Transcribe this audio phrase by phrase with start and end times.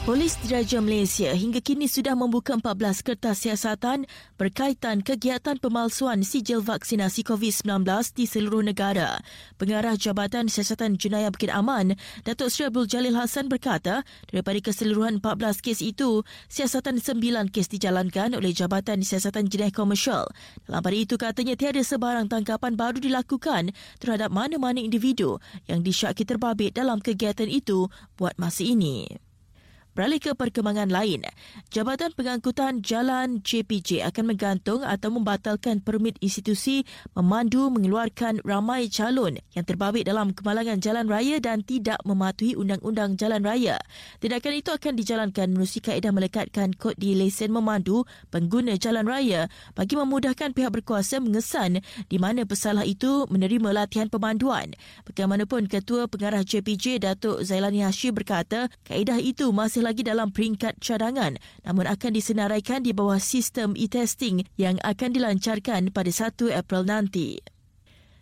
[0.00, 4.08] Polis Diraja Malaysia hingga kini sudah membuka 14 kertas siasatan
[4.40, 7.84] berkaitan kegiatan pemalsuan sijil vaksinasi COVID-19
[8.16, 9.20] di seluruh negara.
[9.60, 14.00] Pengarah Jabatan Siasatan Jenayah Bukit Aman, Datuk Seri Abdul Jalil Hassan berkata,
[14.32, 20.32] daripada keseluruhan 14 kes itu, siasatan 9 kes dijalankan oleh Jabatan Siasatan Jenayah Komersial.
[20.64, 25.36] Dalam pada itu katanya tiada sebarang tangkapan baru dilakukan terhadap mana-mana individu
[25.68, 29.28] yang disyaki terbabit dalam kegiatan itu buat masa ini.
[29.90, 31.26] Beralih ke perkembangan lain,
[31.74, 36.86] Jabatan Pengangkutan Jalan JPJ akan menggantung atau membatalkan permit institusi
[37.18, 43.42] memandu mengeluarkan ramai calon yang terbabit dalam kemalangan jalan raya dan tidak mematuhi undang-undang jalan
[43.42, 43.82] raya.
[44.22, 49.98] Tindakan itu akan dijalankan menerusi kaedah melekatkan kod di lesen memandu pengguna jalan raya bagi
[49.98, 54.70] memudahkan pihak berkuasa mengesan di mana pesalah itu menerima latihan pemanduan.
[55.02, 60.76] Bagaimanapun Ketua Pengarah JPJ Datuk Zailani Hashim berkata, kaedah itu masih masih lagi dalam peringkat
[60.76, 67.40] cadangan namun akan disenaraikan di bawah sistem e-testing yang akan dilancarkan pada 1 April nanti.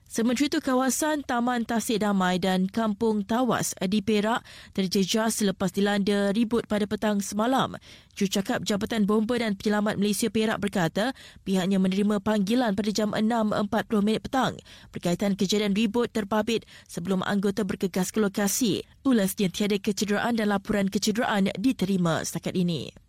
[0.09, 4.41] Sementara itu, kawasan Taman Tasik Damai dan Kampung Tawas di Perak
[4.73, 7.77] terjejas selepas dilanda ribut pada petang semalam.
[8.17, 11.12] Jurucakap Jabatan Bomba dan Penyelamat Malaysia Perak berkata
[11.45, 13.69] pihaknya menerima panggilan pada jam 6.40
[14.00, 14.56] minit petang
[14.97, 18.89] berkaitan kejadian ribut terbabit sebelum anggota bergegas ke lokasi.
[19.05, 23.08] Ulasnya tiada kecederaan dan laporan kecederaan diterima setakat ini.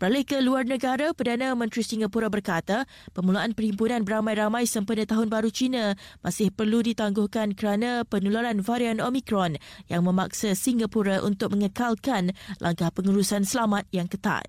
[0.00, 5.92] Beralih ke luar negara, Perdana Menteri Singapura berkata permulaan perhimpunan beramai-ramai sempena Tahun Baru Cina
[6.24, 9.60] masih perlu ditangguhkan kerana penularan varian Omicron
[9.92, 12.32] yang memaksa Singapura untuk mengekalkan
[12.64, 14.48] langkah pengurusan selamat yang ketat.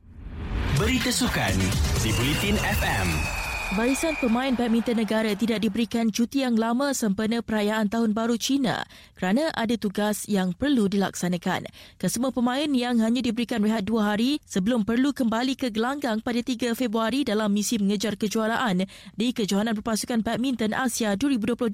[0.80, 1.60] Berita Sukan
[2.00, 3.41] di Bulletin FM.
[3.72, 8.84] Barisan pemain badminton negara tidak diberikan cuti yang lama sempena perayaan Tahun Baru Cina
[9.16, 11.72] kerana ada tugas yang perlu dilaksanakan.
[11.96, 16.76] Kesemua pemain yang hanya diberikan rehat dua hari sebelum perlu kembali ke gelanggang pada 3
[16.76, 18.84] Februari dalam misi mengejar kejuaraan
[19.16, 21.72] di Kejohanan Perpasukan Badminton Asia 2022.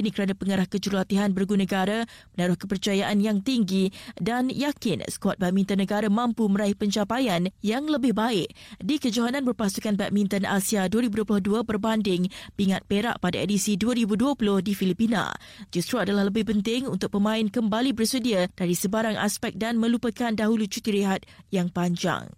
[0.00, 2.08] Ini kerana pengarah kejurulatihan bergu negara
[2.40, 8.48] menaruh kepercayaan yang tinggi dan yakin skuad badminton negara mampu meraih pencapaian yang lebih baik
[8.80, 12.22] di Kejohanan Perpasukan Badminton Asia 2022 2022 berbanding
[12.54, 15.34] pingat perak pada edisi 2020 di Filipina.
[15.74, 21.02] Justru adalah lebih penting untuk pemain kembali bersedia dari sebarang aspek dan melupakan dahulu cuti
[21.02, 22.30] rehat yang panjang.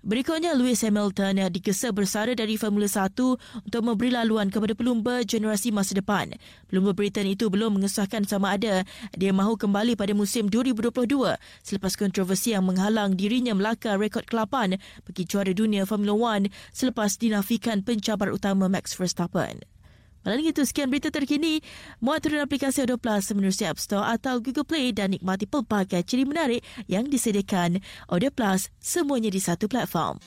[0.00, 3.20] Berikutnya, Lewis Hamilton yang digesa bersara dari Formula 1
[3.68, 6.32] untuk memberi laluan kepada pelumba generasi masa depan.
[6.72, 12.56] Pelumba Britain itu belum mengesahkan sama ada dia mahu kembali pada musim 2022 selepas kontroversi
[12.56, 18.72] yang menghalang dirinya melakar rekod ke-8 bagi juara dunia Formula 1 selepas dinafikan pencabar utama
[18.72, 19.79] Max Verstappen.
[20.20, 21.64] Malam itu sekian berita terkini.
[22.04, 26.28] Muat turun aplikasi Audio Plus menerusi App Store atau Google Play dan nikmati pelbagai ciri
[26.28, 27.80] menarik yang disediakan.
[28.08, 30.20] Audio Plus, semuanya di satu platform.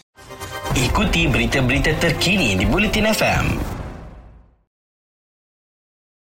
[0.74, 3.73] Ikuti berita-berita terkini di Bulletin FM.